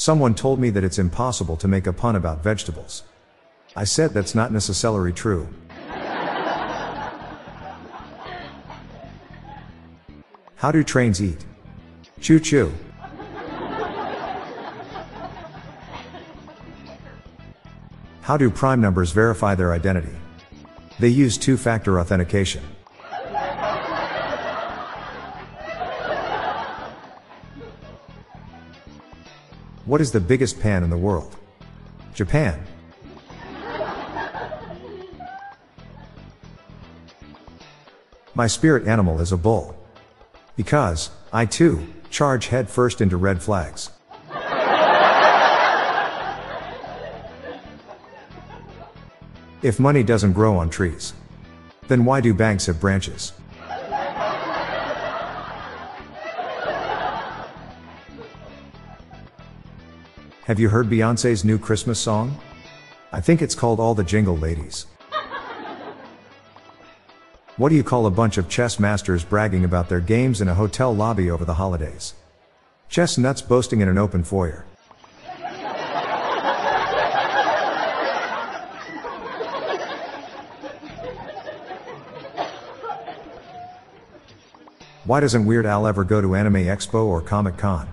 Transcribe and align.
Someone 0.00 0.34
told 0.34 0.58
me 0.58 0.70
that 0.70 0.82
it's 0.82 0.98
impossible 0.98 1.58
to 1.58 1.68
make 1.68 1.86
a 1.86 1.92
pun 1.92 2.16
about 2.16 2.42
vegetables. 2.42 3.02
I 3.76 3.84
said 3.84 4.14
that's 4.14 4.34
not 4.34 4.50
necessarily 4.50 5.12
true. 5.12 5.46
How 10.56 10.72
do 10.72 10.82
trains 10.82 11.22
eat? 11.22 11.44
Choo 12.18 12.40
choo. 12.40 12.72
How 18.22 18.38
do 18.38 18.48
prime 18.48 18.80
numbers 18.80 19.12
verify 19.12 19.54
their 19.54 19.74
identity? 19.74 20.16
They 20.98 21.08
use 21.08 21.36
two 21.36 21.58
factor 21.58 22.00
authentication. 22.00 22.62
What 29.90 30.00
is 30.00 30.12
the 30.12 30.20
biggest 30.20 30.60
pan 30.60 30.84
in 30.84 30.90
the 30.90 30.96
world? 30.96 31.34
Japan. 32.14 32.64
My 38.36 38.46
spirit 38.46 38.86
animal 38.86 39.20
is 39.20 39.32
a 39.32 39.36
bull. 39.36 39.76
Because, 40.54 41.10
I 41.32 41.44
too, 41.44 41.88
charge 42.08 42.46
head 42.46 42.70
first 42.70 43.00
into 43.00 43.16
red 43.16 43.42
flags. 43.42 43.90
If 49.60 49.80
money 49.80 50.04
doesn't 50.04 50.34
grow 50.34 50.56
on 50.56 50.70
trees, 50.70 51.14
then 51.88 52.04
why 52.04 52.20
do 52.20 52.32
banks 52.32 52.66
have 52.66 52.78
branches? 52.78 53.32
Have 60.50 60.58
you 60.58 60.68
heard 60.68 60.90
Beyoncé's 60.90 61.44
new 61.44 61.60
Christmas 61.60 62.00
song? 62.00 62.36
I 63.12 63.20
think 63.20 63.40
it's 63.40 63.54
called 63.54 63.78
All 63.78 63.94
the 63.94 64.02
Jingle 64.02 64.36
Ladies. 64.36 64.86
What 67.56 67.68
do 67.68 67.76
you 67.76 67.84
call 67.84 68.06
a 68.06 68.10
bunch 68.10 68.36
of 68.36 68.48
chess 68.48 68.80
masters 68.80 69.22
bragging 69.22 69.64
about 69.64 69.88
their 69.88 70.00
games 70.00 70.40
in 70.40 70.48
a 70.48 70.54
hotel 70.54 70.92
lobby 70.92 71.30
over 71.30 71.44
the 71.44 71.54
holidays? 71.54 72.14
Chess 72.88 73.16
nuts 73.16 73.40
boasting 73.40 73.80
in 73.80 73.88
an 73.88 73.96
open 73.96 74.24
foyer. 74.24 74.66
Why 85.04 85.20
doesn't 85.20 85.46
Weird 85.46 85.64
Al 85.64 85.86
ever 85.86 86.02
go 86.02 86.20
to 86.20 86.34
Anime 86.34 86.54
Expo 86.54 87.04
or 87.04 87.20
Comic 87.20 87.56
Con? 87.56 87.88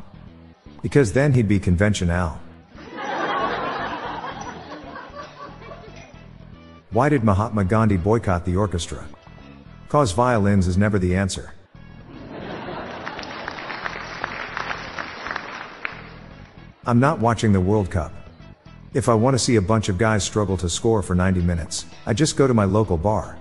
Because 0.81 1.13
then 1.13 1.33
he'd 1.33 1.47
be 1.47 1.59
Convention 1.59 2.09
Al. 2.09 2.41
Why 6.91 7.09
did 7.09 7.21
Mahatma 7.21 7.65
Gandhi 7.65 7.97
boycott 7.97 8.45
the 8.45 8.55
orchestra? 8.55 9.05
Cause 9.89 10.13
violins 10.13 10.67
is 10.67 10.77
never 10.77 10.97
the 10.97 11.17
answer. 11.17 11.53
I'm 16.85 17.01
not 17.01 17.19
watching 17.19 17.51
the 17.51 17.59
World 17.59 17.91
Cup. 17.91 18.13
If 18.93 19.09
I 19.09 19.13
want 19.13 19.33
to 19.33 19.39
see 19.39 19.57
a 19.57 19.61
bunch 19.61 19.89
of 19.89 19.97
guys 19.97 20.23
struggle 20.23 20.55
to 20.55 20.69
score 20.69 21.01
for 21.01 21.13
90 21.13 21.41
minutes, 21.41 21.85
I 22.05 22.13
just 22.13 22.37
go 22.37 22.47
to 22.47 22.53
my 22.53 22.63
local 22.63 22.97
bar. 22.97 23.37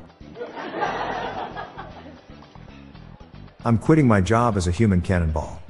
I'm 3.65 3.79
quitting 3.79 4.09
my 4.09 4.21
job 4.21 4.57
as 4.57 4.67
a 4.67 4.73
human 4.73 5.01
cannonball. 5.01 5.63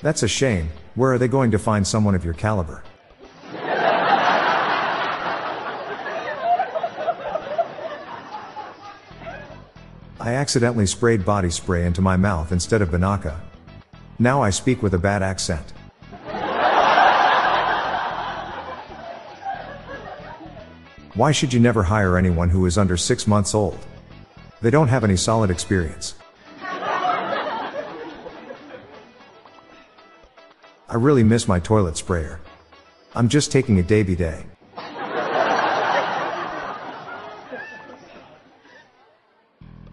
That's 0.00 0.22
a 0.22 0.28
shame, 0.28 0.70
where 0.94 1.12
are 1.12 1.18
they 1.18 1.28
going 1.28 1.50
to 1.50 1.58
find 1.58 1.84
someone 1.84 2.14
of 2.14 2.24
your 2.24 2.34
caliber? 2.34 2.84
I 10.20 10.34
accidentally 10.34 10.84
sprayed 10.84 11.24
body 11.24 11.48
spray 11.48 11.86
into 11.86 12.02
my 12.02 12.18
mouth 12.18 12.52
instead 12.52 12.82
of 12.82 12.90
Binaca. 12.90 13.40
Now 14.18 14.42
I 14.42 14.50
speak 14.50 14.82
with 14.82 14.92
a 14.92 14.98
bad 14.98 15.22
accent. 15.22 15.72
Why 21.14 21.32
should 21.32 21.54
you 21.54 21.60
never 21.60 21.82
hire 21.82 22.18
anyone 22.18 22.50
who 22.50 22.66
is 22.66 22.76
under 22.76 22.98
six 22.98 23.26
months 23.26 23.54
old? 23.54 23.78
They 24.60 24.68
don't 24.68 24.88
have 24.88 25.04
any 25.04 25.16
solid 25.16 25.50
experience. 25.50 26.14
I 30.90 30.96
really 30.96 31.24
miss 31.24 31.48
my 31.48 31.60
toilet 31.60 31.96
sprayer. 31.96 32.40
I'm 33.14 33.30
just 33.30 33.50
taking 33.50 33.78
a 33.78 33.82
day 33.82 34.02
by 34.02 34.14
day. 34.14 34.44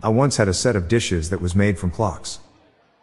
I 0.03 0.09
once 0.09 0.37
had 0.37 0.47
a 0.47 0.53
set 0.53 0.75
of 0.75 0.87
dishes 0.87 1.31
that 1.31 1.41
was 1.41 1.55
made 1.55 1.79
from 1.79 1.89
clocks. 1.89 2.37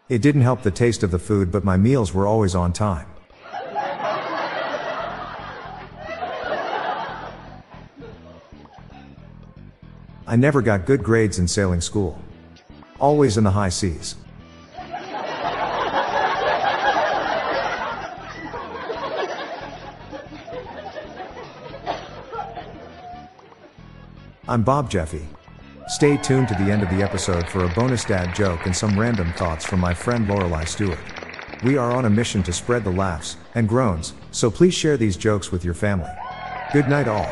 It 0.09 0.23
didn't 0.23 0.43
help 0.43 0.63
the 0.63 0.71
taste 0.71 1.03
of 1.03 1.11
the 1.11 1.19
food, 1.19 1.51
but 1.51 1.65
my 1.65 1.77
meals 1.77 2.15
were 2.15 2.25
always 2.25 2.55
on 2.55 2.73
time. 2.73 3.09
I 10.27 10.37
never 10.37 10.63
got 10.63 10.87
good 10.87 11.03
grades 11.03 11.41
in 11.41 11.49
sailing 11.49 11.81
school. 11.81 12.23
Always 13.01 13.37
in 13.37 13.45
the 13.45 13.51
high 13.51 13.71
seas. 13.71 14.15
I'm 24.47 24.63
Bob 24.63 24.91
Jeffy. 24.91 25.27
Stay 25.87 26.17
tuned 26.17 26.49
to 26.49 26.55
the 26.55 26.71
end 26.71 26.83
of 26.83 26.89
the 26.89 27.03
episode 27.03 27.47
for 27.47 27.65
a 27.65 27.69
bonus 27.75 28.05
dad 28.05 28.35
joke 28.35 28.65
and 28.65 28.75
some 28.75 28.99
random 28.99 29.31
thoughts 29.35 29.67
from 29.67 29.81
my 29.81 29.93
friend 29.93 30.27
Lorelai 30.27 30.67
Stewart. 30.67 30.99
We 31.63 31.77
are 31.77 31.93
on 31.93 32.07
a 32.07 32.11
mission 32.11 32.43
to 32.45 32.55
spread 32.55 32.85
the 32.85 32.91
laughs 32.91 33.37
and 33.55 33.69
groans, 33.69 34.15
so 34.31 34.51
please 34.51 34.73
share 34.73 34.97
these 34.97 35.15
jokes 35.15 35.53
with 35.53 35.63
your 35.63 35.75
family. 35.75 36.11
Good 36.73 36.89
night, 36.89 37.07
all. 37.07 37.31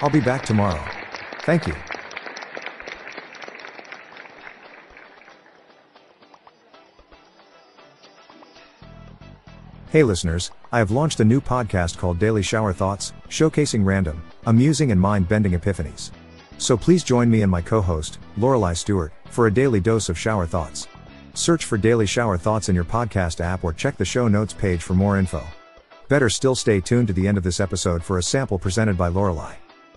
I'll 0.00 0.08
be 0.08 0.20
back 0.20 0.42
tomorrow. 0.42 0.82
Thank 1.42 1.66
you. 1.66 1.74
Hey 9.90 10.02
listeners, 10.02 10.50
I 10.72 10.78
have 10.78 10.90
launched 10.90 11.20
a 11.20 11.24
new 11.26 11.42
podcast 11.42 11.98
called 11.98 12.18
Daily 12.18 12.40
Shower 12.40 12.72
Thoughts, 12.72 13.12
showcasing 13.28 13.84
random, 13.84 14.22
amusing, 14.46 14.90
and 14.90 14.98
mind 15.00 15.28
bending 15.28 15.52
epiphanies. 15.52 16.10
So 16.62 16.76
please 16.76 17.02
join 17.02 17.28
me 17.28 17.42
and 17.42 17.50
my 17.50 17.60
co-host, 17.60 18.20
Lorelai 18.38 18.76
Stewart, 18.76 19.12
for 19.30 19.48
a 19.48 19.52
daily 19.52 19.80
dose 19.80 20.08
of 20.08 20.16
shower 20.16 20.46
thoughts. 20.46 20.86
Search 21.34 21.64
for 21.64 21.76
Daily 21.76 22.06
Shower 22.06 22.38
Thoughts 22.38 22.68
in 22.68 22.76
your 22.76 22.84
podcast 22.84 23.40
app 23.40 23.64
or 23.64 23.72
check 23.72 23.96
the 23.96 24.04
show 24.04 24.28
notes 24.28 24.54
page 24.54 24.80
for 24.80 24.94
more 24.94 25.18
info. 25.18 25.44
Better 26.06 26.30
still 26.30 26.54
stay 26.54 26.80
tuned 26.80 27.08
to 27.08 27.12
the 27.12 27.26
end 27.26 27.36
of 27.36 27.42
this 27.42 27.58
episode 27.58 28.04
for 28.04 28.18
a 28.18 28.22
sample 28.22 28.60
presented 28.60 28.96
by 28.96 29.10
Lorelai. 29.10 29.56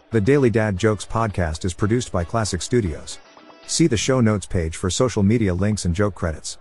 The 0.10 0.20
Daily 0.20 0.50
Dad 0.50 0.76
Jokes 0.76 1.06
podcast 1.06 1.66
is 1.66 1.74
produced 1.76 2.12
by 2.12 2.24
Classic 2.24 2.64
Studios. 2.64 3.20
See 3.68 3.86
the 3.86 3.96
show 3.96 4.20
notes 4.20 4.48
page 4.48 4.76
for 4.76 4.90
social 4.90 5.22
media 5.22 5.54
links 5.54 5.86
and 5.86 5.94
joke 5.94 6.16
credits. 6.16 6.58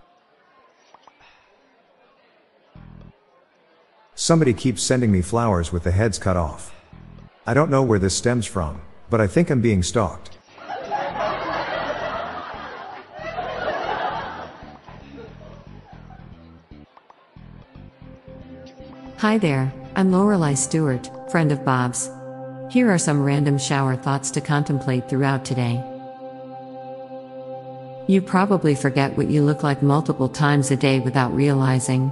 Somebody 4.13 4.53
keeps 4.53 4.83
sending 4.83 5.11
me 5.11 5.23
flowers 5.23 5.71
with 5.71 5.81
the 5.81 5.89
heads 5.89 6.19
cut 6.19 6.37
off. 6.37 6.75
I 7.47 7.55
don't 7.55 7.71
know 7.71 7.81
where 7.81 7.97
this 7.97 8.15
stems 8.15 8.45
from, 8.45 8.81
but 9.09 9.21
I 9.21 9.27
think 9.27 9.49
I'm 9.49 9.61
being 9.61 9.83
stalked. 9.83 10.37
Hi 19.17 19.37
there, 19.37 19.73
I'm 19.95 20.11
Lorelai 20.11 20.57
Stewart, 20.57 21.09
friend 21.31 21.51
of 21.51 21.65
Bob's. 21.65 22.09
Here 22.69 22.91
are 22.91 22.97
some 22.97 23.23
random 23.23 23.57
shower 23.57 23.95
thoughts 23.95 24.29
to 24.31 24.41
contemplate 24.41 25.09
throughout 25.09 25.45
today. 25.45 25.83
You 28.07 28.21
probably 28.21 28.75
forget 28.75 29.17
what 29.17 29.31
you 29.31 29.41
look 29.41 29.63
like 29.63 29.81
multiple 29.81 30.29
times 30.29 30.69
a 30.69 30.75
day 30.75 30.99
without 30.99 31.33
realizing. 31.33 32.11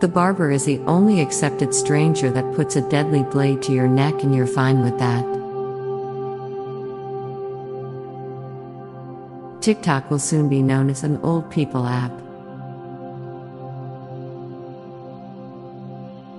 The 0.00 0.08
barber 0.08 0.50
is 0.50 0.64
the 0.64 0.78
only 0.86 1.20
accepted 1.20 1.74
stranger 1.74 2.30
that 2.30 2.54
puts 2.54 2.74
a 2.74 2.88
deadly 2.88 3.22
blade 3.22 3.60
to 3.64 3.72
your 3.72 3.86
neck, 3.86 4.22
and 4.22 4.34
you're 4.34 4.46
fine 4.46 4.82
with 4.82 4.98
that. 4.98 5.24
TikTok 9.60 10.10
will 10.10 10.18
soon 10.18 10.48
be 10.48 10.62
known 10.62 10.88
as 10.88 11.04
an 11.04 11.18
old 11.18 11.50
people 11.50 11.86
app. 11.86 12.12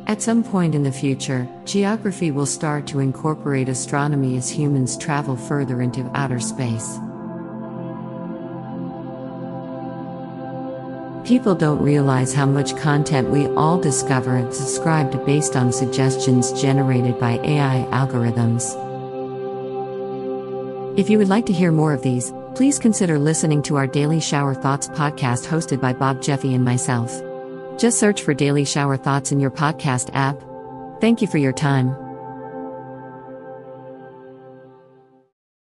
At 0.08 0.24
some 0.24 0.44
point 0.44 0.74
in 0.74 0.82
the 0.82 0.92
future, 0.92 1.48
geography 1.64 2.32
will 2.32 2.48
start 2.48 2.88
to 2.88 3.00
incorporate 3.00 3.70
astronomy 3.70 4.38
as 4.38 4.50
humans 4.50 4.98
travel 4.98 5.38
further 5.38 5.84
into 5.84 6.10
outer 6.16 6.40
space. 6.40 6.98
People 11.32 11.56
don't 11.56 11.82
realize 11.82 12.34
how 12.34 12.46
much 12.46 12.76
content 12.76 13.30
we 13.30 13.48
all 13.56 13.80
discover 13.80 14.36
and 14.36 14.54
subscribe 14.54 15.14
to 15.14 15.18
based 15.20 15.56
on 15.56 15.72
suggestions 15.72 16.52
generated 16.62 17.18
by 17.22 17.40
AI 17.46 17.88
algorithms. 17.92 18.76
If 21.00 21.10
you 21.10 21.18
would 21.18 21.30
like 21.30 21.46
to 21.46 21.54
hear 21.54 21.72
more 21.72 21.94
of 21.94 22.02
these, 22.02 22.34
please 22.54 22.78
consider 22.78 23.18
listening 23.18 23.64
to 23.64 23.78
our 23.78 23.88
Daily 23.88 24.20
Shower 24.20 24.54
Thoughts 24.54 24.90
podcast 24.90 25.48
hosted 25.48 25.80
by 25.80 25.94
Bob 25.94 26.22
Jeffy 26.22 26.54
and 26.54 26.66
myself. 26.66 27.22
Just 27.80 27.98
search 27.98 28.24
for 28.24 28.34
Daily 28.34 28.66
Shower 28.66 28.98
Thoughts 28.98 29.32
in 29.32 29.40
your 29.40 29.52
podcast 29.52 30.10
app. 30.14 30.38
Thank 31.00 31.22
you 31.22 31.30
for 31.30 31.38
your 31.38 31.54
time. 31.54 32.11